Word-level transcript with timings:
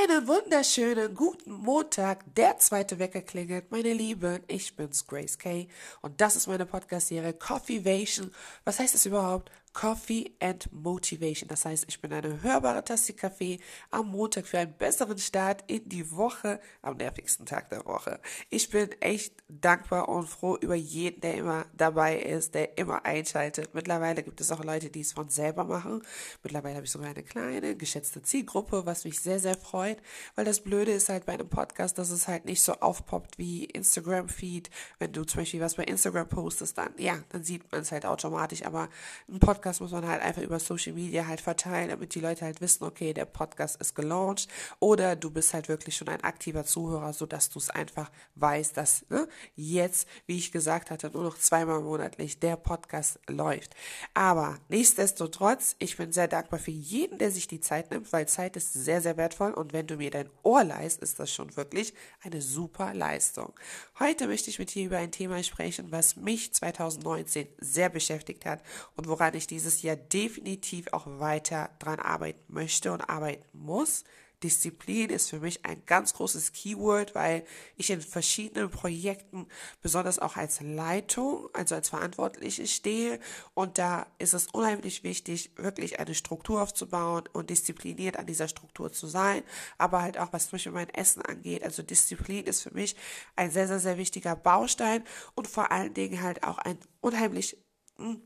Einen 0.00 0.28
wunderschönen 0.28 1.14
guten 1.14 1.50
Montag. 1.50 2.22
Der 2.36 2.58
zweite 2.58 3.00
Wecker 3.00 3.20
klingelt. 3.20 3.72
Meine 3.72 3.92
Lieben, 3.92 4.40
ich 4.46 4.76
bin's 4.76 5.06
Grace 5.06 5.38
Kay 5.38 5.66
und 6.02 6.20
das 6.20 6.36
ist 6.36 6.46
meine 6.46 6.66
Podcast-Serie 6.66 7.32
Coffeevation. 7.32 8.30
Was 8.64 8.78
heißt 8.78 8.94
das 8.94 9.06
überhaupt? 9.06 9.50
Coffee 9.72 10.32
and 10.40 10.68
Motivation. 10.72 11.48
Das 11.48 11.64
heißt, 11.64 11.84
ich 11.88 12.00
bin 12.00 12.12
eine 12.12 12.42
hörbare 12.42 12.84
Tasse 12.84 13.12
Kaffee 13.12 13.60
am 13.90 14.08
Montag 14.08 14.46
für 14.46 14.58
einen 14.58 14.76
besseren 14.76 15.18
Start 15.18 15.62
in 15.66 15.88
die 15.88 16.10
Woche, 16.10 16.60
am 16.82 16.96
nervigsten 16.96 17.46
Tag 17.46 17.70
der 17.70 17.84
Woche. 17.84 18.20
Ich 18.50 18.70
bin 18.70 18.90
echt 19.00 19.34
dankbar 19.48 20.08
und 20.08 20.28
froh 20.28 20.56
über 20.56 20.74
jeden, 20.74 21.20
der 21.20 21.34
immer 21.34 21.66
dabei 21.74 22.18
ist, 22.18 22.54
der 22.54 22.76
immer 22.78 23.04
einschaltet. 23.04 23.74
Mittlerweile 23.74 24.22
gibt 24.22 24.40
es 24.40 24.50
auch 24.50 24.64
Leute, 24.64 24.90
die 24.90 25.00
es 25.00 25.12
von 25.12 25.28
selber 25.28 25.64
machen. 25.64 26.02
Mittlerweile 26.42 26.76
habe 26.76 26.86
ich 26.86 26.90
sogar 26.90 27.10
eine 27.10 27.22
kleine, 27.22 27.76
geschätzte 27.76 28.22
Zielgruppe, 28.22 28.84
was 28.86 29.04
mich 29.04 29.20
sehr, 29.20 29.38
sehr 29.38 29.56
freut, 29.56 29.98
weil 30.34 30.44
das 30.44 30.60
Blöde 30.60 30.92
ist 30.92 31.08
halt 31.08 31.26
bei 31.26 31.34
einem 31.34 31.48
Podcast, 31.48 31.98
dass 31.98 32.10
es 32.10 32.26
halt 32.26 32.46
nicht 32.46 32.62
so 32.62 32.72
aufpoppt 32.72 33.38
wie 33.38 33.64
Instagram-Feed. 33.64 34.70
Wenn 34.98 35.12
du 35.12 35.24
zum 35.24 35.42
Beispiel 35.42 35.60
was 35.60 35.76
bei 35.76 35.84
Instagram 35.84 36.28
postest, 36.28 36.78
dann, 36.78 36.92
ja, 36.98 37.18
dann 37.28 37.44
sieht 37.44 37.70
man 37.70 37.82
es 37.82 37.92
halt 37.92 38.06
automatisch, 38.06 38.64
aber 38.64 38.88
ein 39.28 39.38
Podcast 39.38 39.57
Podcast 39.58 39.80
muss 39.80 39.90
man 39.90 40.06
halt 40.06 40.22
einfach 40.22 40.42
über 40.42 40.60
Social 40.60 40.92
Media 40.92 41.26
halt 41.26 41.40
verteilen, 41.40 41.88
damit 41.88 42.14
die 42.14 42.20
Leute 42.20 42.44
halt 42.44 42.60
wissen, 42.60 42.84
okay, 42.84 43.12
der 43.12 43.24
Podcast 43.24 43.80
ist 43.80 43.96
gelauncht 43.96 44.46
oder 44.78 45.16
du 45.16 45.32
bist 45.32 45.52
halt 45.52 45.68
wirklich 45.68 45.96
schon 45.96 46.08
ein 46.08 46.22
aktiver 46.22 46.64
Zuhörer, 46.64 47.12
so 47.12 47.26
dass 47.26 47.50
du 47.50 47.58
es 47.58 47.68
einfach 47.68 48.08
weißt, 48.36 48.76
dass 48.76 49.04
ne, 49.08 49.26
jetzt, 49.56 50.06
wie 50.26 50.36
ich 50.36 50.52
gesagt 50.52 50.92
hatte, 50.92 51.10
nur 51.10 51.24
noch 51.24 51.36
zweimal 51.38 51.80
monatlich 51.80 52.38
der 52.38 52.54
Podcast 52.54 53.18
läuft. 53.28 53.74
Aber 54.14 54.58
nichtsdestotrotz, 54.68 55.74
ich 55.80 55.96
bin 55.96 56.12
sehr 56.12 56.28
dankbar 56.28 56.60
für 56.60 56.70
jeden, 56.70 57.18
der 57.18 57.32
sich 57.32 57.48
die 57.48 57.60
Zeit 57.60 57.90
nimmt, 57.90 58.12
weil 58.12 58.28
Zeit 58.28 58.54
ist 58.54 58.72
sehr, 58.72 59.00
sehr 59.00 59.16
wertvoll 59.16 59.52
und 59.54 59.72
wenn 59.72 59.88
du 59.88 59.96
mir 59.96 60.12
dein 60.12 60.30
Ohr 60.44 60.62
leist, 60.62 61.02
ist 61.02 61.18
das 61.18 61.32
schon 61.32 61.56
wirklich 61.56 61.94
eine 62.22 62.40
super 62.42 62.94
Leistung. 62.94 63.52
Heute 63.98 64.28
möchte 64.28 64.50
ich 64.50 64.60
mit 64.60 64.72
dir 64.72 64.86
über 64.86 64.98
ein 64.98 65.10
Thema 65.10 65.42
sprechen, 65.42 65.90
was 65.90 66.14
mich 66.14 66.54
2019 66.54 67.48
sehr 67.58 67.88
beschäftigt 67.88 68.46
hat 68.46 68.62
und 68.94 69.08
woran 69.08 69.34
ich 69.34 69.47
dieses 69.50 69.82
Jahr 69.82 69.96
definitiv 69.96 70.88
auch 70.92 71.06
weiter 71.06 71.70
dran 71.78 72.00
arbeiten 72.00 72.52
möchte 72.52 72.92
und 72.92 73.02
arbeiten 73.02 73.46
muss. 73.52 74.04
Disziplin 74.42 75.10
ist 75.10 75.30
für 75.30 75.40
mich 75.40 75.64
ein 75.64 75.82
ganz 75.84 76.14
großes 76.14 76.52
Keyword, 76.52 77.14
weil 77.14 77.44
ich 77.76 77.90
in 77.90 78.00
verschiedenen 78.00 78.70
Projekten, 78.70 79.46
besonders 79.82 80.20
auch 80.20 80.36
als 80.36 80.60
Leitung, 80.60 81.48
also 81.54 81.74
als 81.74 81.88
Verantwortliche 81.88 82.66
stehe. 82.68 83.18
Und 83.54 83.78
da 83.78 84.06
ist 84.18 84.34
es 84.34 84.46
unheimlich 84.48 85.02
wichtig, 85.02 85.50
wirklich 85.56 85.98
eine 85.98 86.14
Struktur 86.14 86.62
aufzubauen 86.62 87.24
und 87.32 87.50
diszipliniert 87.50 88.16
an 88.16 88.26
dieser 88.26 88.46
Struktur 88.46 88.92
zu 88.92 89.08
sein. 89.08 89.42
Aber 89.76 90.02
halt 90.02 90.18
auch, 90.18 90.32
was 90.32 90.44
zum 90.44 90.52
Beispiel 90.52 90.72
mein 90.72 90.90
Essen 90.90 91.22
angeht. 91.22 91.64
Also 91.64 91.82
Disziplin 91.82 92.44
ist 92.46 92.62
für 92.62 92.72
mich 92.72 92.94
ein 93.34 93.50
sehr, 93.50 93.66
sehr, 93.66 93.80
sehr 93.80 93.98
wichtiger 93.98 94.36
Baustein 94.36 95.02
und 95.34 95.48
vor 95.48 95.72
allen 95.72 95.94
Dingen 95.94 96.22
halt 96.22 96.44
auch 96.44 96.58
ein 96.58 96.78
unheimlich 97.00 97.56
hm, 97.96 98.22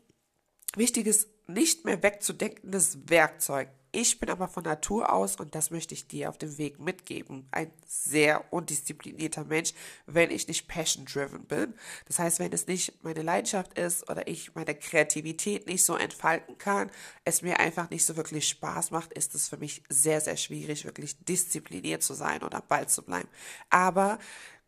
wichtiges, 0.76 1.28
nicht 1.46 1.84
mehr 1.84 2.02
wegzudenkendes 2.02 2.98
Werkzeug. 3.08 3.68
Ich 3.94 4.18
bin 4.18 4.30
aber 4.30 4.48
von 4.48 4.64
Natur 4.64 5.12
aus, 5.12 5.36
und 5.36 5.54
das 5.54 5.70
möchte 5.70 5.92
ich 5.92 6.08
dir 6.08 6.30
auf 6.30 6.38
dem 6.38 6.56
Weg 6.56 6.80
mitgeben, 6.80 7.46
ein 7.50 7.70
sehr 7.86 8.50
undisziplinierter 8.50 9.44
Mensch, 9.44 9.74
wenn 10.06 10.30
ich 10.30 10.48
nicht 10.48 10.66
passion-driven 10.66 11.44
bin. 11.44 11.74
Das 12.06 12.18
heißt, 12.18 12.38
wenn 12.38 12.54
es 12.54 12.66
nicht 12.66 13.04
meine 13.04 13.20
Leidenschaft 13.20 13.78
ist 13.78 14.08
oder 14.08 14.26
ich 14.28 14.54
meine 14.54 14.74
Kreativität 14.74 15.66
nicht 15.66 15.84
so 15.84 15.94
entfalten 15.94 16.56
kann, 16.56 16.90
es 17.26 17.42
mir 17.42 17.60
einfach 17.60 17.90
nicht 17.90 18.06
so 18.06 18.16
wirklich 18.16 18.48
Spaß 18.48 18.92
macht, 18.92 19.12
ist 19.12 19.34
es 19.34 19.50
für 19.50 19.58
mich 19.58 19.82
sehr, 19.90 20.22
sehr 20.22 20.38
schwierig, 20.38 20.86
wirklich 20.86 21.22
diszipliniert 21.26 22.02
zu 22.02 22.14
sein 22.14 22.42
oder 22.42 22.62
bald 22.62 22.88
zu 22.88 23.02
bleiben. 23.02 23.28
Aber 23.68 24.18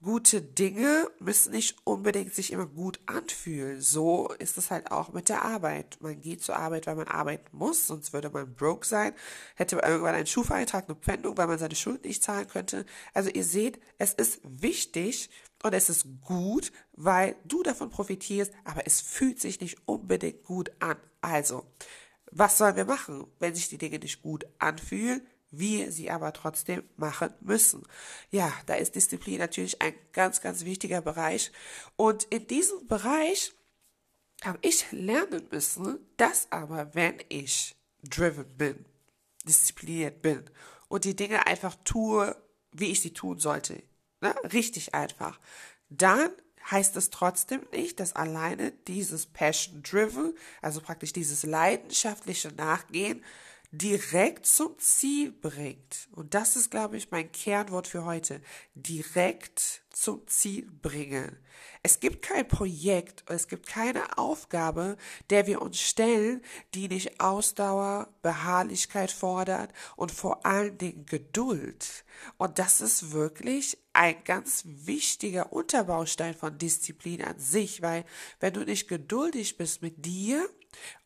gute 0.05 0.43
Dinge 0.43 1.11
müssen 1.19 1.53
nicht 1.53 1.77
unbedingt 1.85 2.35
sich 2.35 2.53
immer 2.53 2.67
gut 2.67 3.01
anfühlen. 3.07 3.81
So 3.81 4.29
ist 4.39 4.59
es 4.59 4.71
halt 4.71 4.93
auch 4.93 5.13
mit 5.13 5.29
der 5.29 5.43
Arbeit. 5.43 5.97
Man 6.01 6.21
geht 6.21 6.43
zur 6.43 6.57
Arbeit, 6.57 6.87
weil 6.87 6.95
man 6.95 7.09
arbeiten 7.09 7.57
muss, 7.57 7.87
sonst 7.87 8.13
würde 8.13 8.31
man 8.31 8.55
broke 8.55 8.87
sein, 8.87 9.15
hätte 9.57 9.77
man 9.77 9.87
irgendwann 9.87 10.15
einen 10.15 10.27
Schufa-Eintrag, 10.27 10.85
eine 10.89 10.97
Pfändung, 10.97 11.37
weil 11.37 11.49
man 11.49 11.59
seine 11.59 11.75
Schuld 11.75 12.05
nicht 12.05 12.23
zahlen 12.23 12.47
könnte. 12.47 12.85
Also 13.15 13.31
ihr 13.31 13.45
seht, 13.45 13.81
es 13.99 14.13
ist 14.13 14.41
wichtig 14.45 15.31
und 15.63 15.73
es 15.73 15.89
ist 15.89 16.07
gut, 16.21 16.71
weil 16.93 17.37
du 17.45 17.63
davon 17.63 17.89
profitierst, 17.89 18.53
aber 18.65 18.87
es 18.87 19.01
fühlt 19.01 19.41
sich 19.41 19.61
nicht 19.61 19.79
unbedingt 19.87 20.45
gut 20.45 20.71
an. 20.79 20.97
Also, 21.23 21.65
was 22.31 22.59
sollen 22.59 22.77
wir 22.77 22.85
machen, 22.85 23.27
wenn 23.39 23.55
sich 23.55 23.71
die 23.71 23.79
Dinge 23.79 23.99
nicht 23.99 24.21
gut 24.21 24.47
anfühlen? 24.59 25.27
Wir 25.59 25.93
sie 25.93 26.11
aber 26.11 26.33
trotzdem 26.33 26.83
machen 26.97 27.33
müssen. 27.41 27.83
Ja, 28.31 28.53
da 28.67 28.75
ist 28.75 28.95
Disziplin 28.95 29.39
natürlich 29.39 29.81
ein 29.83 29.95
ganz, 30.13 30.41
ganz 30.41 30.65
wichtiger 30.65 31.01
Bereich. 31.01 31.53
Und 31.97 32.25
in 32.25 32.47
diesem 32.47 32.87
Bereich 32.87 33.53
habe 34.43 34.59
ich 34.63 34.91
lernen 34.93 35.47
müssen, 35.51 35.99
dass 36.17 36.51
aber, 36.51 36.95
wenn 36.95 37.19
ich 37.29 37.77
driven 38.03 38.47
bin, 38.57 38.85
diszipliniert 39.47 40.23
bin 40.23 40.45
und 40.89 41.05
die 41.05 41.17
Dinge 41.17 41.47
einfach 41.47 41.77
tue, 41.85 42.37
wie 42.73 42.91
ich 42.91 43.01
sie 43.01 43.13
tun 43.13 43.39
sollte, 43.39 43.83
ne, 44.21 44.35
richtig 44.53 44.95
einfach, 44.95 45.41
dann 45.89 46.31
heißt 46.71 46.97
es 46.97 47.11
trotzdem 47.11 47.67
nicht, 47.73 48.01
dass 48.01 48.17
alleine 48.17 48.73
dieses 48.89 49.27
Passion 49.27 49.83
Driven, 49.83 50.35
also 50.63 50.81
praktisch 50.81 51.13
dieses 51.13 51.43
leidenschaftliche 51.43 52.49
Nachgehen, 52.49 53.23
direkt 53.79 54.47
zum 54.47 54.79
Ziel 54.79 55.33
bringt. 55.33 56.09
Und 56.13 56.35
das 56.35 56.57
ist, 56.57 56.71
glaube 56.71 56.97
ich, 56.97 57.11
mein 57.11 57.31
Kernwort 57.33 57.87
für 57.87 58.05
heute. 58.05 58.41
Direkt 58.75 59.83
zum 59.91 60.27
Ziel 60.27 60.69
bringen. 60.83 61.39
Es 61.83 62.01
gibt 62.01 62.23
kein 62.23 62.49
Projekt, 62.49 63.25
es 63.29 63.47
gibt 63.49 63.67
keine 63.67 64.19
Aufgabe, 64.19 64.97
der 65.31 65.47
wir 65.47 65.63
uns 65.63 65.81
stellen, 65.81 66.43
die 66.75 66.89
nicht 66.89 67.21
Ausdauer, 67.21 68.09
Beharrlichkeit 68.23 69.11
fordert 69.11 69.73
und 69.97 70.11
vor 70.11 70.47
allen 70.47 70.79
Dingen 70.79 71.07
Geduld. 71.07 72.05
Und 72.39 72.59
das 72.59 72.81
ist 72.81 73.13
wirklich 73.13 73.79
ein 73.93 74.17
ganz 74.25 74.65
wichtiger 74.67 75.53
Unterbaustein 75.53 76.35
von 76.35 76.59
Disziplin 76.59 77.23
an 77.23 77.39
sich, 77.39 77.83
weil 77.83 78.05
wenn 78.41 78.55
du 78.55 78.65
nicht 78.65 78.89
geduldig 78.89 79.57
bist 79.57 79.83
mit 79.83 80.05
dir, 80.05 80.49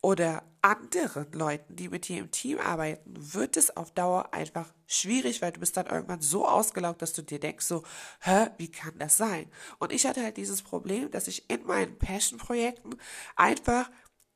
oder 0.01 0.43
anderen 0.63 1.31
Leuten, 1.33 1.77
die 1.77 1.89
mit 1.89 2.09
dir 2.09 2.19
im 2.19 2.31
Team 2.31 2.59
arbeiten, 2.59 3.15
wird 3.17 3.57
es 3.57 3.77
auf 3.77 3.93
Dauer 3.93 4.33
einfach 4.35 4.73
schwierig, 4.87 5.41
weil 5.41 5.53
du 5.53 5.61
bist 5.61 5.77
dann 5.77 5.87
irgendwann 5.87 6.21
so 6.21 6.47
ausgelaugt, 6.47 7.03
dass 7.03 7.13
du 7.13 7.23
dir 7.23 7.39
denkst 7.39 7.65
so, 7.65 7.85
hä, 8.21 8.49
wie 8.59 8.71
kann 8.71 8.99
das 8.99 9.17
sein? 9.17 9.51
Und 9.79 9.93
ich 9.93 10.07
hatte 10.07 10.23
halt 10.23 10.37
dieses 10.37 10.63
Problem, 10.63 11.11
dass 11.11 11.29
ich 11.29 11.49
in 11.51 11.65
meinen 11.65 11.99
Passion-Projekten 11.99 12.97
einfach 13.37 13.91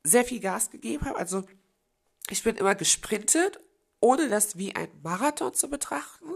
sehr 0.04 0.25
viel 0.25 0.41
Gas 0.41 0.70
gegeben 0.70 1.04
habe. 1.06 1.19
Also 1.19 1.44
ich 2.31 2.43
bin 2.43 2.56
immer 2.56 2.75
gesprintet 2.75 3.59
ohne 4.03 4.29
das 4.29 4.59
wie 4.59 4.75
ein 4.75 4.89
Marathon 5.03 5.55
zu 5.55 5.71
betrachten. 5.71 6.27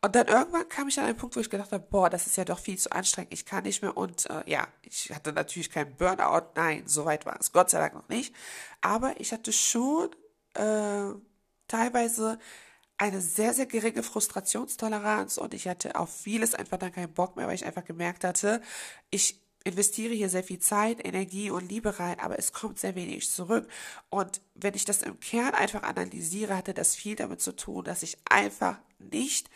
Und 0.00 0.14
dann 0.14 0.28
irgendwann 0.28 0.68
kam 0.68 0.86
ich 0.88 0.98
an 0.98 1.06
einen 1.06 1.16
Punkt, 1.16 1.34
wo 1.34 1.40
ich 1.40 1.50
gedacht 1.50 1.72
habe, 1.72 1.84
boah, 1.90 2.08
das 2.08 2.26
ist 2.26 2.36
ja 2.36 2.44
doch 2.44 2.60
viel 2.60 2.78
zu 2.78 2.92
anstrengend, 2.92 3.34
ich 3.34 3.44
kann 3.44 3.64
nicht 3.64 3.82
mehr. 3.82 3.96
Und 3.96 4.30
äh, 4.30 4.42
ja, 4.46 4.68
ich 4.82 5.12
hatte 5.12 5.32
natürlich 5.32 5.70
keinen 5.70 5.96
Burnout, 5.96 6.52
nein, 6.54 6.84
so 6.86 7.04
weit 7.04 7.26
war 7.26 7.36
es, 7.40 7.52
Gott 7.52 7.70
sei 7.70 7.80
Dank 7.80 7.94
noch 7.94 8.08
nicht. 8.08 8.34
Aber 8.80 9.20
ich 9.20 9.32
hatte 9.32 9.52
schon 9.52 10.10
äh, 10.54 11.12
teilweise 11.66 12.38
eine 12.98 13.20
sehr, 13.20 13.52
sehr 13.52 13.66
geringe 13.66 14.04
Frustrationstoleranz 14.04 15.38
und 15.38 15.54
ich 15.54 15.66
hatte 15.66 15.96
auf 15.96 16.10
vieles 16.10 16.54
einfach 16.54 16.78
dann 16.78 16.92
keinen 16.92 17.12
Bock 17.12 17.36
mehr, 17.36 17.48
weil 17.48 17.54
ich 17.56 17.66
einfach 17.66 17.84
gemerkt 17.84 18.22
hatte, 18.24 18.62
ich 19.10 19.40
investiere 19.64 20.14
hier 20.14 20.28
sehr 20.28 20.44
viel 20.44 20.58
Zeit, 20.58 21.04
Energie 21.04 21.50
und 21.50 21.68
Liebe 21.68 21.98
rein, 21.98 22.18
aber 22.20 22.38
es 22.38 22.52
kommt 22.52 22.78
sehr 22.78 22.94
wenig 22.94 23.30
zurück. 23.30 23.68
Und 24.08 24.40
wenn 24.54 24.74
ich 24.74 24.84
das 24.84 25.02
im 25.02 25.20
Kern 25.20 25.54
einfach 25.54 25.82
analysiere, 25.82 26.56
hatte 26.56 26.74
das 26.74 26.94
viel 26.94 27.16
damit 27.16 27.40
zu 27.40 27.54
tun, 27.54 27.84
dass 27.84 28.02
ich 28.02 28.16
einfach 28.28 28.78
nicht 28.98 29.50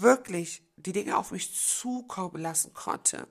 wirklich 0.00 0.62
die 0.76 0.92
Dinge 0.92 1.16
auf 1.16 1.30
mich 1.30 1.54
zukommen 1.54 2.40
lassen 2.40 2.72
konnte. 2.72 3.28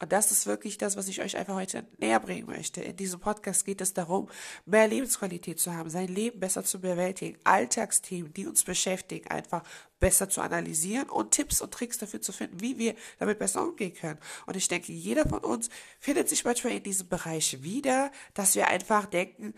Und 0.00 0.12
das 0.12 0.32
ist 0.32 0.46
wirklich 0.46 0.76
das, 0.76 0.96
was 0.96 1.08
ich 1.08 1.22
euch 1.22 1.36
einfach 1.36 1.54
heute 1.54 1.86
näher 1.98 2.20
bringen 2.20 2.46
möchte. 2.46 2.82
In 2.82 2.96
diesem 2.96 3.20
Podcast 3.20 3.64
geht 3.64 3.80
es 3.80 3.94
darum, 3.94 4.28
mehr 4.66 4.88
Lebensqualität 4.88 5.60
zu 5.60 5.72
haben, 5.72 5.88
sein 5.88 6.08
Leben 6.08 6.40
besser 6.40 6.64
zu 6.64 6.80
bewältigen, 6.80 7.38
Alltagsthemen, 7.44 8.32
die 8.34 8.46
uns 8.46 8.64
beschäftigen, 8.64 9.28
einfach 9.28 9.62
besser 9.98 10.28
zu 10.28 10.40
analysieren 10.40 11.08
und 11.08 11.30
Tipps 11.30 11.60
und 11.60 11.72
Tricks 11.72 11.98
dafür 11.98 12.20
zu 12.20 12.32
finden, 12.32 12.60
wie 12.60 12.78
wir 12.78 12.94
damit 13.18 13.38
besser 13.38 13.62
umgehen 13.62 13.94
können. 13.94 14.18
Und 14.46 14.56
ich 14.56 14.68
denke, 14.68 14.92
jeder 14.92 15.28
von 15.28 15.40
uns 15.40 15.70
findet 15.98 16.28
sich 16.28 16.44
manchmal 16.44 16.74
in 16.74 16.82
diesem 16.82 17.08
Bereich 17.08 17.62
wieder, 17.62 18.10
dass 18.34 18.54
wir 18.54 18.68
einfach 18.68 19.06
denken, 19.06 19.54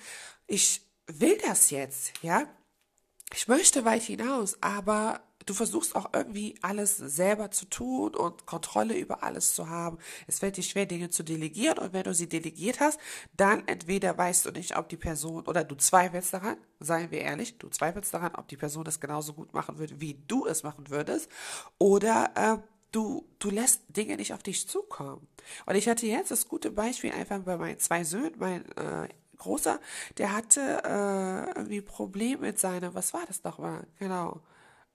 ich 0.47 0.83
will 1.07 1.39
das 1.47 1.71
jetzt, 1.71 2.13
ja? 2.23 2.47
Ich 3.35 3.49
möchte 3.49 3.87
weit 3.87 4.03
hinaus, 4.03 4.59
aber 4.61 5.23
du 5.47 5.55
versuchst 5.55 5.97
auch 5.97 6.11
irgendwie 6.13 6.55
alles 6.63 6.97
selber 6.97 7.51
zu 7.51 7.67
tun 7.67 8.15
und 8.15 8.47
Kontrolle 8.47 8.97
über 8.97 9.23
alles 9.23 9.55
zu 9.55 9.69
haben. 9.69 9.99
Es 10.27 10.39
fällt 10.39 10.57
dir 10.57 10.63
schwer, 10.63 10.87
Dinge 10.87 11.11
zu 11.11 11.23
delegieren 11.23 11.79
und 11.79 11.93
wenn 11.93 12.05
du 12.05 12.15
sie 12.15 12.29
delegiert 12.29 12.81
hast, 12.81 12.99
dann 13.37 13.67
entweder 13.67 14.17
weißt 14.17 14.47
du 14.47 14.51
nicht, 14.51 14.77
ob 14.77 14.89
die 14.89 14.97
Person 14.97 15.47
oder 15.47 15.65
du 15.65 15.75
zweifelst 15.75 16.35
daran, 16.35 16.57
seien 16.81 17.11
wir 17.11 17.21
ehrlich, 17.21 17.59
du 17.59 17.69
zweifelst 17.69 18.13
daran, 18.13 18.35
ob 18.37 18.49
die 18.49 18.57
Person 18.57 18.85
das 18.85 19.01
genauso 19.01 19.33
gut 19.35 19.53
machen 19.53 19.79
würde, 19.79 20.01
wie 20.01 20.23
du 20.27 20.47
es 20.47 20.63
machen 20.63 20.91
würdest, 20.91 21.29
oder 21.79 22.31
äh, 22.35 22.69
du, 22.93 23.27
du 23.39 23.51
lässt 23.51 23.83
Dinge 23.89 24.17
nicht 24.17 24.33
auf 24.33 24.43
dich 24.43 24.69
zukommen. 24.69 25.27
Und 25.67 25.75
ich 25.75 25.89
hatte 25.89 26.07
jetzt 26.07 26.31
das 26.31 26.49
gute 26.49 26.71
Beispiel 26.71 27.13
einfach 27.13 27.41
bei 27.41 27.57
meinen 27.57 27.79
zwei 27.79 28.05
Söhnen, 28.05 28.35
mein 28.39 28.65
äh, 28.77 29.09
Großer, 29.39 29.81
der 30.19 30.37
hatte 30.37 30.61
äh, 30.85 31.59
irgendwie 31.59 31.81
Probleme 31.81 32.43
mit 32.43 32.61
seiner, 32.61 32.95
was 32.95 33.13
war 33.13 33.25
das 33.27 33.43
nochmal? 33.43 33.89
Genau 33.99 34.41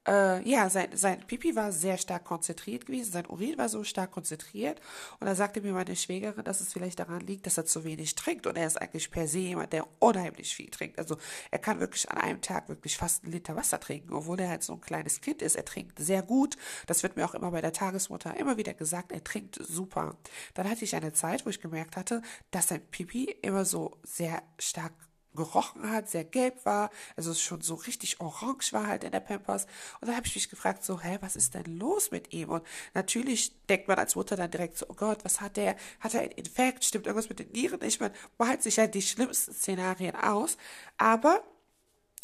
äh, 0.08 0.48
ja, 0.50 0.70
sein, 0.70 0.90
sein 0.94 1.20
Pipi 1.28 1.56
war 1.56 1.72
sehr 1.72 1.98
stark 1.98 2.24
konzentriert 2.24 2.86
gewesen, 2.86 3.12
sein 3.12 3.26
Urin 3.28 3.58
war 3.58 3.70
so 3.70 3.84
stark 3.84 4.12
konzentriert. 4.12 4.80
Und 5.20 5.28
da 5.28 5.36
sagte 5.36 5.62
mir 5.62 5.74
meine 5.74 5.96
Schwägerin, 5.96 6.44
dass 6.44 6.62
es 6.62 6.74
vielleicht 6.74 7.00
daran 7.00 7.22
liegt, 7.22 7.46
dass 7.46 7.58
er 7.58 7.66
zu 7.66 7.84
wenig 7.84 8.16
trinkt. 8.16 8.48
Und 8.48 8.58
er 8.58 8.68
ist 8.68 8.82
eigentlich 8.82 9.12
per 9.12 9.28
se 9.28 9.40
jemand, 9.40 9.74
der 9.74 9.86
unheimlich 10.00 10.56
viel 10.56 10.70
trinkt. 10.70 10.98
Also 10.98 11.18
er 11.52 11.60
kann 11.60 11.80
wirklich 11.80 12.10
an 12.10 12.18
einem 12.18 12.42
Tag 12.42 12.70
wirklich 12.70 12.98
fast 12.98 13.24
einen 13.24 13.34
Liter 13.34 13.56
Wasser 13.56 13.80
trinken, 13.80 14.14
obwohl 14.14 14.40
er 14.40 14.50
halt 14.50 14.64
so 14.64 14.74
ein 14.74 14.82
kleines 14.82 15.22
Kind 15.22 15.42
ist. 15.42 15.56
Er 15.56 15.66
trinkt 15.66 16.00
sehr 16.00 16.22
gut. 16.22 16.56
Das 16.86 17.04
wird 17.04 17.18
mir 17.18 17.26
auch 17.26 17.36
immer 17.36 17.52
bei 17.52 17.62
der 17.62 17.74
Tagesmutter 17.74 18.38
immer 18.38 18.58
wieder 18.58 18.74
gesagt, 18.74 19.12
er 19.12 19.24
trinkt 19.24 19.56
super. 19.56 20.16
Dann 20.54 20.70
hatte 20.70 20.86
ich 20.86 20.96
eine 20.96 21.14
Zeit, 21.14 21.46
wo 21.46 21.50
ich 21.50 21.60
gemerkt 21.60 21.98
hatte, 21.98 22.22
dass 22.52 22.70
sein 22.70 22.82
Pipi 22.92 23.26
immer 23.42 23.66
so 23.66 23.98
sehr 24.04 24.42
stark 24.58 24.94
gerochen 25.38 25.90
hat, 25.90 26.10
sehr 26.10 26.26
gelb 26.26 26.66
war, 26.66 26.90
also 27.16 27.34
schon 27.34 27.62
so 27.62 27.76
richtig 27.76 28.20
orange 28.20 28.74
war 28.74 28.88
halt 28.88 29.06
in 29.06 29.12
der 29.12 29.22
Pampers. 29.22 29.66
Und 30.02 30.10
dann 30.10 30.18
habe 30.18 30.28
ich 30.28 30.36
mich 30.36 30.50
gefragt, 30.50 30.84
so, 30.84 31.00
hä, 31.00 31.18
was 31.22 31.38
ist 31.38 31.54
denn 31.54 31.78
los 31.80 32.12
mit 32.12 32.34
ihm? 32.34 32.50
Und 32.50 32.64
natürlich 32.94 33.54
denkt 33.68 33.88
man 33.88 33.98
als 33.98 34.16
Mutter 34.16 34.36
dann 34.36 34.52
direkt 34.52 34.78
so, 34.78 34.86
oh 34.90 34.94
Gott, 34.94 35.24
was 35.24 35.40
hat 35.40 35.56
der? 35.56 35.78
Hat 36.02 36.14
er 36.14 36.22
einen 36.22 36.32
Infekt? 36.32 36.84
Stimmt 36.84 37.08
irgendwas 37.08 37.30
mit 37.30 37.40
den 37.40 37.52
Nieren? 37.52 37.82
Ich 37.84 38.02
meine, 38.02 38.14
malt 38.38 38.62
sich 38.64 38.78
halt 38.80 38.94
die 38.94 39.02
schlimmsten 39.02 39.54
Szenarien 39.54 40.16
aus. 40.16 40.58
Aber 40.98 41.42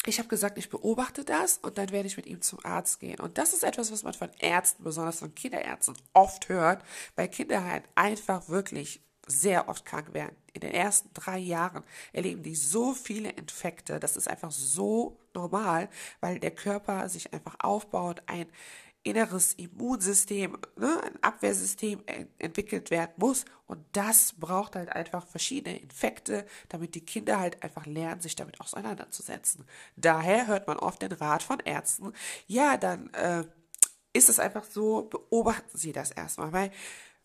ich 0.06 0.18
habe 0.18 0.28
gesagt, 0.28 0.58
ich 0.58 0.68
beobachte 0.68 1.24
das 1.24 1.58
und 1.58 1.78
dann 1.78 1.90
werde 1.90 2.06
ich 2.06 2.16
mit 2.16 2.26
ihm 2.26 2.42
zum 2.42 2.58
Arzt 2.62 3.00
gehen. 3.00 3.20
Und 3.20 3.38
das 3.38 3.54
ist 3.54 3.64
etwas, 3.64 3.90
was 3.90 4.02
man 4.02 4.12
von 4.12 4.30
Ärzten, 4.38 4.84
besonders 4.84 5.20
von 5.20 5.34
Kinderärzten, 5.34 5.96
oft 6.12 6.48
hört, 6.48 6.84
weil 7.16 7.28
Kinder 7.28 7.64
halt 7.64 7.84
einfach 7.94 8.48
wirklich 8.48 9.00
sehr 9.26 9.68
oft 9.68 9.84
krank 9.84 10.12
werden. 10.14 10.36
In 10.52 10.60
den 10.60 10.72
ersten 10.72 11.10
drei 11.14 11.38
Jahren 11.38 11.82
erleben 12.12 12.42
die 12.42 12.54
so 12.54 12.92
viele 12.94 13.30
Infekte. 13.30 13.98
Das 14.00 14.16
ist 14.16 14.28
einfach 14.28 14.50
so 14.50 15.18
normal, 15.34 15.88
weil 16.20 16.38
der 16.38 16.52
Körper 16.52 17.08
sich 17.08 17.32
einfach 17.32 17.56
aufbaut, 17.60 18.22
ein 18.26 18.46
inneres 19.04 19.52
Immunsystem, 19.54 20.56
ne, 20.76 21.00
ein 21.04 21.22
Abwehrsystem 21.22 22.02
entwickelt 22.38 22.90
werden 22.90 23.12
muss. 23.16 23.44
Und 23.66 23.84
das 23.92 24.32
braucht 24.32 24.76
halt 24.76 24.88
einfach 24.90 25.26
verschiedene 25.26 25.78
Infekte, 25.78 26.46
damit 26.70 26.94
die 26.94 27.04
Kinder 27.04 27.38
halt 27.38 27.62
einfach 27.62 27.86
lernen, 27.86 28.22
sich 28.22 28.34
damit 28.34 28.60
auseinanderzusetzen. 28.60 29.66
Daher 29.96 30.46
hört 30.46 30.66
man 30.66 30.78
oft 30.78 31.02
den 31.02 31.12
Rat 31.12 31.42
von 31.42 31.60
Ärzten, 31.60 32.12
ja, 32.46 32.76
dann 32.78 33.12
äh, 33.12 33.44
ist 34.14 34.28
es 34.28 34.38
einfach 34.38 34.64
so, 34.64 35.02
beobachten 35.02 35.76
Sie 35.76 35.92
das 35.92 36.10
erstmal, 36.10 36.52
weil 36.52 36.70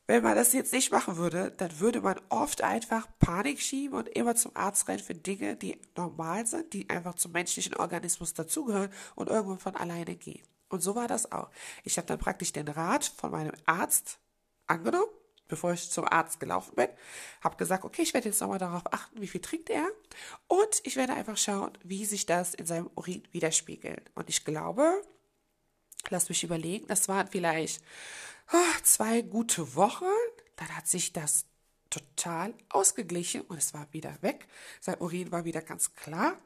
wenn 0.10 0.24
man 0.24 0.36
das 0.36 0.54
jetzt 0.54 0.74
nicht 0.74 0.92
machen 0.92 1.18
würde, 1.18 1.52
dann 1.52 1.80
würde 1.80 2.02
man 2.02 2.20
oft 2.30 2.64
einfach 2.64 3.08
Panik 3.20 3.62
schieben 3.62 3.96
und 3.96 4.10
immer 4.10 4.36
zum 4.36 4.56
Arzt 4.56 4.88
rennen 4.88 5.04
für 5.04 5.14
Dinge, 5.14 5.56
die 5.56 5.80
normal 5.96 6.48
sind, 6.48 6.74
die 6.74 6.90
einfach 6.90 7.14
zum 7.14 7.32
menschlichen 7.32 7.76
Organismus 7.76 8.34
dazugehören 8.34 8.92
und 9.14 9.30
irgendwann 9.30 9.60
von 9.60 9.76
alleine 9.76 10.16
gehen. 10.16 10.42
Und 10.68 10.82
so 10.82 10.96
war 10.96 11.08
das 11.08 11.32
auch. 11.32 11.52
Ich 11.84 11.98
habe 11.98 12.08
dann 12.08 12.18
praktisch 12.18 12.52
den 12.52 12.68
Rat 12.68 13.06
von 13.06 13.30
meinem 13.30 13.54
Arzt 13.68 14.18
angenommen, 14.66 15.12
bevor 15.48 15.74
ich 15.74 15.92
zum 15.92 16.06
Arzt 16.06 16.40
gelaufen 16.40 16.74
bin, 16.74 16.90
habe 17.42 17.58
gesagt, 17.58 17.84
okay, 17.84 18.02
ich 18.02 18.16
werde 18.16 18.30
jetzt 18.30 18.42
nochmal 18.42 18.58
darauf 18.58 18.92
achten, 18.92 19.22
wie 19.22 19.28
viel 19.28 19.42
trinkt 19.42 19.70
er 19.70 19.88
und 20.48 20.82
ich 20.86 20.96
werde 20.96 21.14
einfach 21.14 21.38
schauen, 21.38 21.78
wie 21.84 22.06
sich 22.06 22.26
das 22.26 22.56
in 22.56 22.66
seinem 22.66 22.90
Urin 22.96 23.22
widerspiegelt. 23.32 24.10
Und 24.16 24.28
ich 24.28 24.44
glaube, 24.44 25.04
lass 26.10 26.30
mich 26.30 26.44
überlegen, 26.44 26.88
das 26.88 27.08
waren 27.10 27.28
vielleicht 27.28 27.84
zwei 28.84 29.22
gute 29.22 29.76
Wochen, 29.76 30.06
dann 30.56 30.76
hat 30.76 30.88
sich 30.88 31.14
das 31.14 31.46
total 31.90 32.54
ausgeglichen 32.70 33.42
und 33.42 33.58
es 33.58 33.74
war 33.74 33.88
wieder 33.92 34.18
weg. 34.22 34.48
Sein 34.80 35.00
Urin 35.00 35.32
war 35.32 35.46
wieder 35.46 35.62
ganz 35.62 35.96
klar. 35.96 36.38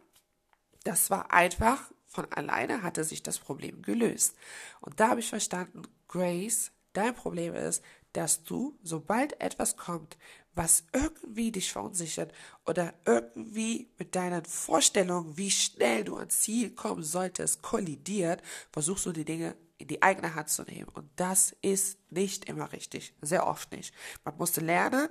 Das 0.84 1.10
war 1.10 1.32
einfach 1.32 1.92
von 2.14 2.32
alleine 2.32 2.84
hatte 2.84 3.04
sich 3.04 3.24
das 3.24 3.40
Problem 3.40 3.82
gelöst. 3.82 4.36
Und 4.82 5.00
da 5.00 5.10
habe 5.10 5.20
ich 5.20 5.30
verstanden, 5.30 5.82
Grace, 6.08 6.72
dein 6.94 7.16
Problem 7.16 7.56
ist, 7.56 7.84
dass 8.14 8.44
du, 8.44 8.78
sobald 8.84 9.42
etwas 9.42 9.78
kommt, 9.78 10.18
was 10.54 10.84
irgendwie 10.94 11.52
dich 11.52 11.72
verunsichert 11.72 12.32
oder 12.68 12.94
irgendwie 13.06 13.90
mit 13.98 14.16
deinen 14.16 14.46
Vorstellungen, 14.46 15.36
wie 15.36 15.50
schnell 15.50 16.04
du 16.04 16.18
ans 16.18 16.42
Ziel 16.42 16.70
kommen 16.76 17.02
solltest, 17.02 17.64
kollidiert, 17.64 18.44
versuchst 18.72 19.08
du 19.08 19.12
die 19.12 19.26
Dinge 19.26 19.56
in 19.84 19.88
die 19.90 20.02
eigene 20.02 20.34
Hand 20.34 20.48
zu 20.50 20.64
nehmen. 20.64 20.88
Und 20.94 21.10
das 21.18 21.56
ist 21.62 22.00
nicht 22.10 22.46
immer 22.46 22.72
richtig. 22.72 23.14
Sehr 23.22 23.46
oft 23.46 23.72
nicht. 23.74 23.94
Man 24.24 24.38
musste 24.38 24.62
lernen, 24.62 25.10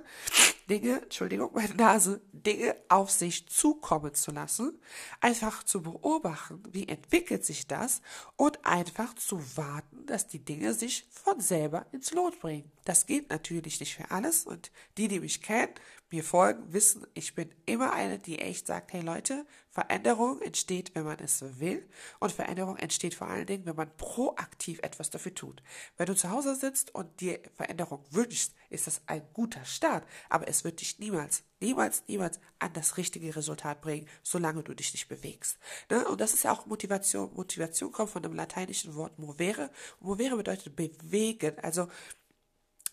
Dinge, 0.69 1.01
Entschuldigung, 1.01 1.51
meine 1.53 1.75
Nase, 1.75 2.21
Dinge 2.31 2.75
auf 2.89 3.11
sich 3.11 3.47
zukommen 3.47 4.13
zu 4.13 4.31
lassen, 4.31 4.79
einfach 5.19 5.63
zu 5.63 5.81
beobachten, 5.81 6.63
wie 6.71 6.87
entwickelt 6.87 7.45
sich 7.45 7.67
das 7.67 8.01
und 8.35 8.65
einfach 8.65 9.13
zu 9.15 9.41
warten, 9.57 10.05
dass 10.05 10.27
die 10.27 10.43
Dinge 10.43 10.73
sich 10.73 11.07
von 11.11 11.39
selber 11.39 11.85
ins 11.91 12.11
Lot 12.11 12.39
bringen. 12.39 12.71
Das 12.85 13.05
geht 13.05 13.29
natürlich 13.29 13.79
nicht 13.79 13.95
für 13.95 14.11
alles 14.11 14.45
und 14.45 14.71
die, 14.97 15.07
die 15.07 15.19
mich 15.19 15.41
kennen, 15.41 15.73
mir 16.13 16.23
folgen, 16.23 16.71
wissen, 16.71 17.07
ich 17.15 17.33
bin 17.33 17.49
immer 17.65 17.91
eine, 17.91 18.19
die 18.19 18.37
echt 18.37 18.67
sagt, 18.67 18.93
hey 18.93 19.01
Leute, 19.01 19.47
Veränderung 19.71 20.39
entsteht, 20.41 20.93
wenn 20.93 21.05
man 21.05 21.17
es 21.17 21.43
will 21.59 21.89
und 22.19 22.31
Veränderung 22.31 22.77
entsteht 22.77 23.15
vor 23.15 23.27
allen 23.27 23.47
Dingen, 23.47 23.65
wenn 23.65 23.75
man 23.75 23.97
proaktiv 23.97 24.79
etwas 24.83 25.09
dafür 25.09 25.33
tut. 25.33 25.63
Wenn 25.97 26.05
du 26.05 26.15
zu 26.15 26.29
Hause 26.29 26.55
sitzt 26.55 26.93
und 26.93 27.19
dir 27.19 27.39
Veränderung 27.55 28.05
wünschst, 28.11 28.53
ist 28.69 28.85
das 28.85 29.01
ein 29.07 29.23
guter 29.33 29.65
Start, 29.65 30.05
aber 30.29 30.47
es 30.53 30.63
wird 30.63 30.81
dich 30.81 30.99
niemals, 30.99 31.43
niemals, 31.59 32.03
niemals 32.07 32.39
an 32.59 32.71
das 32.73 32.97
richtige 32.97 33.35
Resultat 33.35 33.81
bringen, 33.81 34.07
solange 34.21 34.63
du 34.63 34.73
dich 34.73 34.93
nicht 34.93 35.07
bewegst. 35.07 35.57
Ne? 35.89 36.07
Und 36.07 36.21
das 36.21 36.33
ist 36.33 36.43
ja 36.43 36.51
auch 36.51 36.65
Motivation. 36.67 37.33
Motivation 37.33 37.91
kommt 37.91 38.11
von 38.11 38.23
dem 38.23 38.33
lateinischen 38.33 38.95
Wort 38.95 39.17
movere. 39.17 39.71
movere 39.99 40.37
bedeutet 40.37 40.75
bewegen, 40.75 41.57
also 41.59 41.87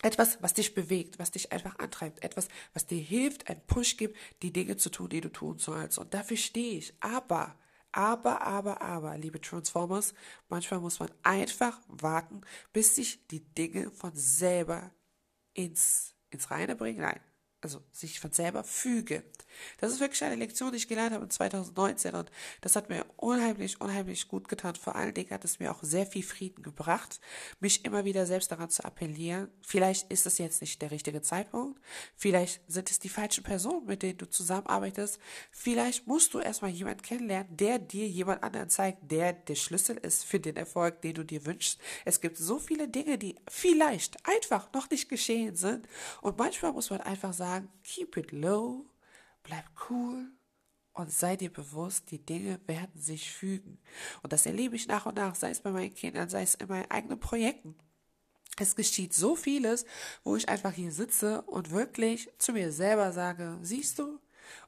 etwas, 0.01 0.41
was 0.41 0.55
dich 0.55 0.73
bewegt, 0.73 1.19
was 1.19 1.29
dich 1.29 1.51
einfach 1.51 1.77
antreibt, 1.77 2.23
etwas, 2.23 2.47
was 2.73 2.87
dir 2.87 2.99
hilft, 2.99 3.47
einen 3.49 3.61
Push 3.67 3.97
gibt, 3.97 4.17
die 4.41 4.51
Dinge 4.51 4.75
zu 4.77 4.89
tun, 4.89 5.09
die 5.09 5.21
du 5.21 5.29
tun 5.29 5.59
sollst. 5.59 5.99
Und 5.99 6.13
dafür 6.15 6.37
stehe 6.37 6.79
ich. 6.79 6.93
Aber, 6.99 7.55
aber, 7.91 8.41
aber, 8.41 8.81
aber, 8.81 9.17
liebe 9.17 9.39
Transformers, 9.39 10.15
manchmal 10.49 10.79
muss 10.79 10.99
man 10.99 11.11
einfach 11.21 11.79
warten, 11.87 12.41
bis 12.73 12.95
sich 12.95 13.27
die 13.27 13.41
Dinge 13.53 13.91
von 13.91 14.11
selber 14.15 14.89
ins, 15.53 16.15
ins 16.31 16.49
Reine 16.49 16.75
bringen. 16.75 17.01
Nein, 17.01 17.19
also 17.61 17.81
sich 17.91 18.19
von 18.19 18.31
selber 18.31 18.63
fügen. 18.63 19.23
Das 19.79 19.91
ist 19.91 19.99
wirklich 19.99 20.23
eine 20.23 20.35
Lektion, 20.35 20.71
die 20.71 20.77
ich 20.77 20.87
gelernt 20.87 21.13
habe 21.13 21.23
in 21.23 21.29
2019 21.29 22.15
und 22.15 22.31
das 22.61 22.75
hat 22.75 22.89
mir 22.89 23.05
unheimlich, 23.17 23.79
unheimlich 23.81 24.27
gut 24.27 24.47
getan. 24.47 24.75
Vor 24.75 24.95
allen 24.95 25.13
Dingen 25.13 25.31
hat 25.31 25.45
es 25.45 25.59
mir 25.59 25.71
auch 25.71 25.79
sehr 25.81 26.05
viel 26.05 26.23
Frieden 26.23 26.63
gebracht, 26.63 27.19
mich 27.59 27.85
immer 27.85 28.05
wieder 28.05 28.25
selbst 28.25 28.51
daran 28.51 28.69
zu 28.69 28.83
appellieren. 28.83 29.49
Vielleicht 29.61 30.11
ist 30.11 30.25
es 30.25 30.37
jetzt 30.37 30.61
nicht 30.61 30.81
der 30.81 30.91
richtige 30.91 31.21
Zeitpunkt. 31.21 31.79
Vielleicht 32.15 32.61
sind 32.67 32.89
es 32.89 32.99
die 32.99 33.09
falschen 33.09 33.43
Personen, 33.43 33.85
mit 33.85 34.03
denen 34.03 34.17
du 34.17 34.29
zusammenarbeitest. 34.29 35.19
Vielleicht 35.51 36.07
musst 36.07 36.33
du 36.33 36.39
erstmal 36.39 36.71
jemanden 36.71 37.01
kennenlernen, 37.01 37.55
der 37.57 37.79
dir 37.79 38.07
jemand 38.07 38.43
anderen 38.43 38.69
zeigt, 38.69 39.11
der 39.11 39.33
der 39.33 39.55
Schlüssel 39.55 39.97
ist 39.97 40.25
für 40.25 40.39
den 40.39 40.55
Erfolg, 40.55 41.01
den 41.01 41.13
du 41.13 41.23
dir 41.23 41.45
wünschst. 41.45 41.79
Es 42.05 42.21
gibt 42.21 42.37
so 42.37 42.59
viele 42.59 42.87
Dinge, 42.87 43.17
die 43.17 43.35
vielleicht 43.47 44.17
einfach 44.27 44.71
noch 44.73 44.89
nicht 44.89 45.09
geschehen 45.09 45.55
sind 45.55 45.87
und 46.21 46.37
manchmal 46.37 46.73
muss 46.73 46.89
man 46.89 47.01
einfach 47.01 47.33
sagen, 47.33 47.69
keep 47.83 48.17
it 48.17 48.31
low 48.31 48.85
bleib 49.43 49.65
cool 49.89 50.31
und 50.93 51.11
sei 51.11 51.35
dir 51.35 51.51
bewusst, 51.51 52.11
die 52.11 52.23
Dinge 52.23 52.59
werden 52.67 52.99
sich 52.99 53.31
fügen. 53.31 53.79
Und 54.23 54.33
das 54.33 54.45
erlebe 54.45 54.75
ich 54.75 54.87
nach 54.87 55.05
und 55.05 55.15
nach, 55.15 55.35
sei 55.35 55.51
es 55.51 55.61
bei 55.61 55.71
meinen 55.71 55.93
Kindern, 55.93 56.29
sei 56.29 56.43
es 56.43 56.55
in 56.55 56.67
meinen 56.67 56.91
eigenen 56.91 57.19
Projekten. 57.19 57.75
Es 58.59 58.75
geschieht 58.75 59.13
so 59.13 59.35
vieles, 59.35 59.85
wo 60.23 60.35
ich 60.35 60.49
einfach 60.49 60.73
hier 60.73 60.91
sitze 60.91 61.41
und 61.43 61.71
wirklich 61.71 62.29
zu 62.37 62.53
mir 62.53 62.71
selber 62.71 63.11
sage, 63.11 63.57
siehst 63.61 63.99
du, 63.99 64.19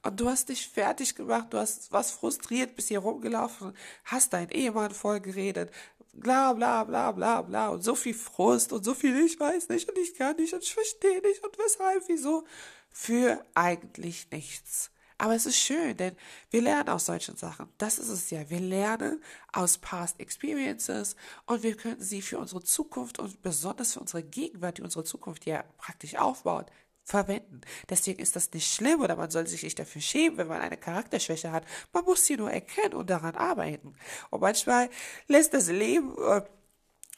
und 0.02 0.20
du 0.20 0.30
hast 0.30 0.50
dich 0.50 0.68
fertig 0.68 1.16
gemacht, 1.16 1.48
du 1.52 1.58
hast 1.58 1.92
was 1.92 2.12
frustriert, 2.12 2.76
bist 2.76 2.88
hier 2.88 3.00
rumgelaufen, 3.00 3.74
hast 4.06 4.34
deinen 4.34 4.50
Ehemann 4.50 4.92
voll 4.92 5.20
geredet, 5.20 5.72
bla 6.14 6.54
bla 6.54 6.84
bla 6.84 7.12
bla 7.12 7.42
bla 7.42 7.70
und 7.70 7.84
so 7.84 7.96
viel 7.96 8.14
Frust 8.14 8.72
und 8.72 8.86
so 8.86 8.94
viel 8.94 9.18
ich 9.26 9.40
weiß 9.40 9.70
nicht 9.70 9.90
und 9.90 9.98
ich 9.98 10.16
kann 10.16 10.36
nicht 10.38 10.54
und 10.54 10.64
ich 10.64 10.74
verstehe 10.74 11.22
nicht 11.22 11.44
und 11.44 11.58
weshalb, 11.58 12.04
wieso 12.08 12.46
für 12.92 13.44
eigentlich 13.56 14.30
nichts. 14.32 14.92
Aber 15.18 15.36
es 15.36 15.46
ist 15.46 15.58
schön, 15.58 15.96
denn 15.96 16.16
wir 16.50 16.62
lernen 16.62 16.90
aus 16.90 17.06
solchen 17.06 17.38
Sachen. 17.38 17.70
Das 17.78 17.98
ist 17.98 18.10
es 18.10 18.30
ja. 18.30 18.50
Wir 18.50 18.60
lernen 18.60 19.22
aus 19.52 19.78
Past 19.78 20.20
Experiences 20.20 21.16
und 21.46 21.64
wir 21.64 21.78
können 21.78 22.02
sie 22.02 22.22
für 22.22 22.40
unsere 22.40 22.64
Zukunft 22.64 23.20
und 23.20 23.42
besonders 23.42 23.94
für 23.94 24.00
unsere 24.00 24.24
Gegenwart, 24.24 24.80
die 24.80 24.82
unsere 24.82 25.04
Zukunft 25.04 25.46
ja 25.46 25.64
praktisch 25.78 26.16
aufbaut, 26.16 26.70
verwenden. 27.04 27.62
Deswegen 27.90 28.22
ist 28.22 28.36
das 28.36 28.52
nicht 28.54 28.74
schlimm 28.74 29.02
oder 29.02 29.16
man 29.16 29.30
soll 29.30 29.48
sich 29.48 29.64
nicht 29.64 29.80
dafür 29.80 30.02
schämen, 30.02 30.38
wenn 30.38 30.48
man 30.48 30.62
eine 30.62 30.78
Charakterschwäche 30.78 31.52
hat. 31.52 31.66
Man 31.92 32.06
muss 32.06 32.26
sie 32.26 32.38
nur 32.38 32.52
erkennen 32.52 32.94
und 32.94 33.10
daran 33.10 33.36
arbeiten. 33.36 33.96
Und 34.30 34.42
manchmal 34.42 34.90
lässt 35.28 35.54
das 35.54 35.68
Leben, 35.70 36.16
äh, 36.18 36.42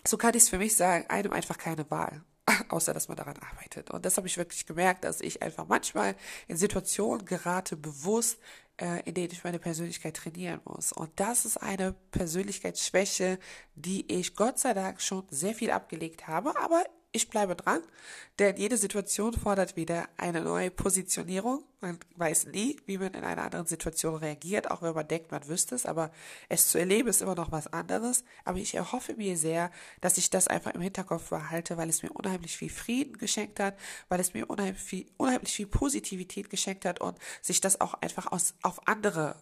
so 0.08 0.18
kann 0.18 0.36
ich 0.36 0.44
es 0.44 0.50
für 0.50 0.58
mich 0.58 0.75
sagen, 0.75 1.06
einem 1.10 1.34
einfach 1.34 1.58
keine 1.58 1.89
Wahl. 1.89 2.24
außer 2.70 2.94
dass 2.94 3.08
man 3.08 3.18
daran 3.18 3.38
arbeitet. 3.38 3.92
Und 3.92 4.06
das 4.06 4.18
habe 4.18 4.27
ich 4.27 4.38
wirklich 4.38 4.65
gemerkt, 4.65 5.04
dass 5.04 5.22
ich 5.22 5.42
einfach 5.42 5.68
manchmal 5.68 6.15
in 6.48 6.58
Situationen 6.58 7.25
gerate, 7.25 7.75
bewusst, 7.75 8.39
äh, 8.77 9.01
in 9.06 9.13
denen 9.13 9.32
ich 9.32 9.44
meine 9.44 9.60
Persönlichkeit 9.60 10.15
trainieren 10.15 10.62
muss. 10.65 10.92
Und 10.92 11.12
das 11.15 11.46
ist 11.46 11.58
eine 11.58 11.94
Persönlichkeitsschwäche, 12.12 13.39
die 13.75 14.12
ich 14.12 14.36
Gott 14.36 14.60
sei 14.60 14.74
Dank 14.74 15.01
schon 15.01 15.25
sehr 15.30 15.56
viel 15.56 15.72
abgelegt 15.72 16.27
habe, 16.27 16.56
aber 16.58 16.84
ich 17.15 17.29
bleibe 17.29 17.55
dran, 17.55 17.81
denn 18.39 18.57
jede 18.57 18.77
Situation 18.77 19.34
fordert 19.34 19.75
wieder 19.75 20.10
eine 20.17 20.41
neue 20.41 20.69
Positionierung. 20.69 21.63
Man 21.79 21.98
weiß 22.17 22.48
nie, 22.48 22.77
wie 22.86 22.98
man 22.98 23.13
in 23.13 23.24
einer 23.24 23.43
anderen 23.43 23.65
Situation 23.65 24.15
reagiert, 24.15 24.69
auch 24.69 24.81
wenn 24.81 24.93
man 24.93 25.07
denkt, 25.07 25.31
man 25.31 25.48
wüsste 25.48 25.75
es, 25.75 25.86
aber 25.86 26.12
es 26.50 26.67
zu 26.67 26.77
erleben 26.77 27.07
ist 27.07 27.22
immer 27.22 27.36
noch 27.36 27.51
was 27.51 27.72
anderes. 27.72 28.25
Aber 28.43 28.57
ich 28.57 28.75
erhoffe 28.75 29.13
mir 29.13 29.38
sehr, 29.38 29.72
dass 30.01 30.17
ich 30.17 30.29
das 30.29 30.48
einfach 30.48 30.74
im 30.74 30.81
Hinterkopf 30.81 31.29
behalte, 31.29 31.77
weil 31.77 31.89
es 31.89 32.03
mir 32.03 32.12
unheimlich 32.12 32.57
viel 32.57 32.69
Frieden 32.69 33.17
geschenkt 33.17 33.60
hat, 33.60 33.77
weil 34.10 34.19
es 34.19 34.34
mir 34.34 34.50
unheimlich 34.50 34.81
viel, 34.81 35.05
unheimlich 35.17 35.53
viel 35.53 35.67
Positivität 35.67 36.50
geschenkt 36.50 36.86
hat 36.86 37.00
und 37.00 37.17
sich 37.41 37.62
das 37.62 37.79
auch 37.79 37.93
einfach 37.95 38.31
aus, 38.31 38.55
auf 38.62 38.88
andere 38.88 39.36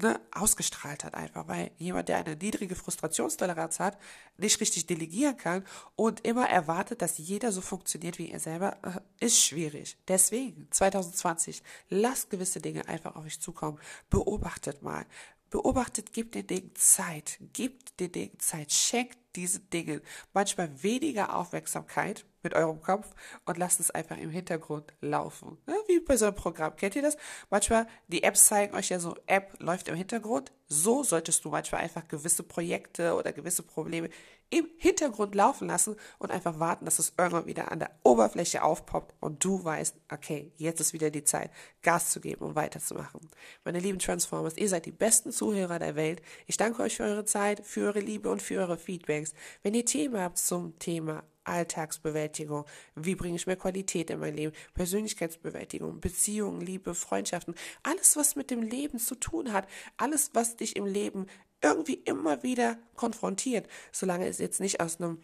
ne, 0.00 0.20
ausgestrahlt 0.32 1.04
hat 1.04 1.14
einfach, 1.14 1.48
weil 1.48 1.70
jemand, 1.78 2.08
der 2.08 2.18
eine 2.18 2.36
niedrige 2.36 2.74
Frustrationstoleranz 2.74 3.80
hat, 3.80 3.98
nicht 4.36 4.60
richtig 4.60 4.86
delegieren 4.86 5.36
kann 5.36 5.64
und 5.94 6.20
immer 6.26 6.48
erwartet, 6.48 7.02
dass 7.02 7.18
jeder 7.18 7.52
so 7.52 7.60
funktioniert 7.60 8.18
wie 8.18 8.30
er 8.30 8.40
selber, 8.40 8.76
äh, 8.82 9.24
ist 9.24 9.42
schwierig. 9.42 9.96
Deswegen 10.08 10.68
2020, 10.70 11.62
lasst 11.88 12.30
gewisse 12.30 12.60
Dinge 12.60 12.88
einfach 12.88 13.16
auf 13.16 13.24
euch 13.24 13.40
zukommen. 13.40 13.78
Beobachtet 14.10 14.82
mal. 14.82 15.06
Beobachtet, 15.50 16.12
gebt 16.12 16.34
den 16.34 16.46
Dingen 16.46 16.72
Zeit. 16.74 17.38
Gebt 17.52 17.98
den 18.00 18.12
Dingen 18.12 18.38
Zeit. 18.38 18.72
Schenkt 18.72 19.18
diesen 19.36 19.68
Dingen 19.70 20.00
manchmal 20.32 20.82
weniger 20.82 21.36
Aufmerksamkeit 21.36 22.24
mit 22.46 22.54
eurem 22.54 22.80
Kopf 22.80 23.10
und 23.44 23.58
lasst 23.58 23.80
es 23.80 23.90
einfach 23.90 24.16
im 24.16 24.30
Hintergrund 24.30 24.92
laufen. 25.00 25.58
Ja, 25.66 25.74
wie 25.88 25.98
bei 25.98 26.16
so 26.16 26.26
einem 26.26 26.36
Programm. 26.36 26.76
Kennt 26.76 26.94
ihr 26.94 27.02
das? 27.02 27.16
Manchmal, 27.50 27.88
die 28.06 28.22
Apps 28.22 28.46
zeigen 28.46 28.74
euch 28.76 28.88
ja 28.88 29.00
so, 29.00 29.16
App 29.26 29.54
läuft 29.58 29.88
im 29.88 29.96
Hintergrund. 29.96 30.52
So 30.68 31.02
solltest 31.02 31.44
du 31.44 31.50
manchmal 31.50 31.80
einfach 31.80 32.06
gewisse 32.06 32.44
Projekte 32.44 33.14
oder 33.14 33.32
gewisse 33.32 33.64
Probleme 33.64 34.10
im 34.50 34.68
Hintergrund 34.78 35.34
laufen 35.34 35.66
lassen 35.66 35.96
und 36.18 36.30
einfach 36.30 36.60
warten, 36.60 36.84
dass 36.84 37.00
es 37.00 37.14
irgendwann 37.18 37.46
wieder 37.46 37.72
an 37.72 37.80
der 37.80 37.90
Oberfläche 38.04 38.62
aufpoppt 38.62 39.14
und 39.20 39.44
du 39.44 39.64
weißt, 39.64 39.96
okay, 40.12 40.52
jetzt 40.56 40.80
ist 40.80 40.92
wieder 40.92 41.10
die 41.10 41.24
Zeit, 41.24 41.50
Gas 41.82 42.10
zu 42.10 42.20
geben 42.20 42.44
und 42.44 42.54
weiterzumachen. 42.54 43.28
Meine 43.64 43.80
lieben 43.80 43.98
Transformers, 43.98 44.56
ihr 44.56 44.68
seid 44.68 44.86
die 44.86 44.92
besten 44.92 45.32
Zuhörer 45.32 45.80
der 45.80 45.96
Welt. 45.96 46.22
Ich 46.46 46.56
danke 46.56 46.82
euch 46.82 46.96
für 46.96 47.04
eure 47.04 47.24
Zeit, 47.24 47.66
für 47.66 47.86
eure 47.86 48.00
Liebe 48.00 48.30
und 48.30 48.40
für 48.40 48.60
eure 48.60 48.78
Feedbacks. 48.78 49.34
Wenn 49.62 49.74
ihr 49.74 49.84
Themen 49.84 50.20
habt 50.20 50.38
zum 50.38 50.78
Thema 50.78 51.24
Alltagsbewältigung. 51.46 52.64
Wie 52.94 53.14
bringe 53.14 53.36
ich 53.36 53.46
mehr 53.46 53.56
Qualität 53.56 54.10
in 54.10 54.20
mein 54.20 54.34
Leben? 54.34 54.52
Persönlichkeitsbewältigung, 54.74 56.00
Beziehungen, 56.00 56.60
Liebe, 56.60 56.94
Freundschaften. 56.94 57.54
Alles, 57.82 58.16
was 58.16 58.36
mit 58.36 58.50
dem 58.50 58.62
Leben 58.62 58.98
zu 58.98 59.14
tun 59.14 59.52
hat. 59.52 59.68
Alles, 59.96 60.30
was 60.34 60.56
dich 60.56 60.76
im 60.76 60.86
Leben 60.86 61.26
irgendwie 61.62 61.94
immer 62.04 62.42
wieder 62.42 62.78
konfrontiert. 62.94 63.68
Solange 63.92 64.26
es 64.26 64.38
jetzt 64.38 64.60
nicht 64.60 64.80
aus 64.80 65.00
einem 65.00 65.22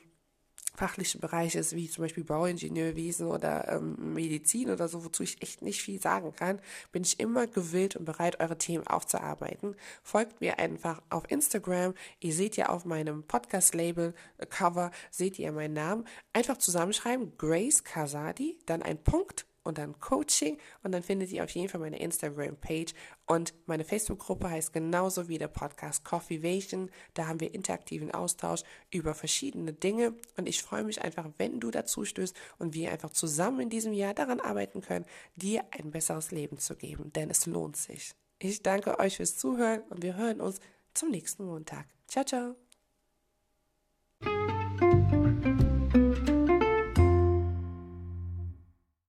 fachlichen 0.75 1.21
Bereich 1.21 1.55
ist, 1.55 1.77
wie 1.77 1.89
zum 1.89 2.05
Beispiel 2.05 2.25
Bauingenieurwesen 2.25 3.29
oder 3.29 3.69
ähm, 3.69 4.15
Medizin 4.15 4.71
oder 4.71 4.89
so, 4.89 5.05
wozu 5.05 5.23
ich 5.23 5.43
echt 5.43 5.63
nicht 5.63 5.83
viel 5.83 6.01
sagen 6.01 6.35
kann, 6.35 6.61
bin 6.93 7.03
ich 7.03 7.21
immer 7.21 7.47
gewillt 7.47 7.97
und 7.97 8.05
bereit, 8.05 8.41
eure 8.41 8.59
Themen 8.59 8.87
aufzuarbeiten. 8.87 9.77
Folgt 10.03 10.41
mir 10.41 10.59
einfach 10.59 11.03
auf 11.11 11.31
Instagram. 11.31 11.95
Ihr 12.21 12.33
seht 12.33 12.57
ja 12.57 12.69
auf 12.69 12.85
meinem 12.85 13.23
Podcast-Label-Cover, 13.25 14.91
seht 15.11 15.39
ihr 15.39 15.53
meinen 15.53 15.75
Namen. 15.75 16.05
Einfach 16.33 16.57
zusammenschreiben, 16.57 17.37
Grace 17.37 17.85
Kasadi, 17.85 18.59
dann 18.67 18.83
ein 18.83 19.03
Punkt 19.03 19.47
und 19.65 19.79
dann 19.79 19.99
Coaching 20.01 20.59
und 20.83 20.93
dann 20.93 21.03
findet 21.03 21.31
ihr 21.33 21.45
auf 21.45 21.51
jeden 21.51 21.69
Fall 21.69 21.81
meine 21.81 22.01
Instagram-Page 22.01 22.93
und 23.27 23.55
meine 23.67 23.85
Facebook-Gruppe 23.85 24.51
heißt 24.51 24.73
genauso 24.73 25.29
wie 25.29 25.39
der 25.39 25.49
Podcast 25.49 26.05
Coffeevation. 26.05 26.91
Da 27.15 27.27
haben 27.27 27.41
wir 27.41 27.55
interaktiven 27.55 28.11
Austausch 28.11 28.63
über 28.91 29.15
verschiedene 29.15 29.73
Dinge 29.73 30.15
und 30.37 30.49
ich 30.49 30.63
freue 30.63 30.85
mich 30.85 31.03
einfach, 31.03 31.29
wenn 31.39 31.61
du 31.61 31.71
dazu 31.71 32.05
stößt 32.05 32.37
und 32.59 32.75
wir 32.75 32.93
einfach 32.93 33.11
zusammen 33.11 33.61
in 33.61 33.71
diesem 33.71 33.93
Jahr 33.93 34.15
daran 34.15 34.41
arbeiten 34.41 34.81
können, 34.81 35.07
dir 35.37 35.65
ein 35.71 35.91
besseres 35.91 36.31
Leben 36.31 36.59
zu 36.59 36.77
geben, 36.77 37.13
denn 37.13 37.31
es 37.31 37.47
lohnt 37.47 37.77
sich. 37.77 38.15
Ich 38.39 38.63
danke 38.63 38.99
euch 38.99 39.19
fürs 39.19 39.39
Zuhören 39.39 39.83
und 39.91 40.03
wir 40.03 40.17
hören 40.17 40.41
uns 40.41 40.59
zum 40.95 41.11
nächsten 41.11 41.45
Montag. 41.45 41.87
Ciao, 42.09 42.25
ciao. 42.25 42.57